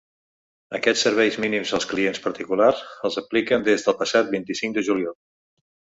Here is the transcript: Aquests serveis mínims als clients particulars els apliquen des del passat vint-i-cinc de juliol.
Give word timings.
Aquests 0.77 1.03
serveis 1.07 1.35
mínims 1.43 1.73
als 1.79 1.85
clients 1.91 2.23
particulars 2.25 2.81
els 3.11 3.19
apliquen 3.23 3.67
des 3.69 3.89
del 3.89 3.99
passat 4.01 4.37
vint-i-cinc 4.37 4.79
de 4.79 4.87
juliol. 4.89 5.19